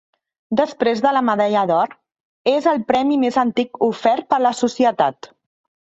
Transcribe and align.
Després 0.59 1.03
de 1.07 1.11
la 1.17 1.21
Medalla 1.27 1.67
d"or, 1.73 1.93
és 2.55 2.71
el 2.73 2.83
premi 2.95 3.21
més 3.27 3.41
antic 3.45 3.81
ofert 3.93 4.31
per 4.35 4.45
la 4.49 4.59
Societat. 4.67 5.35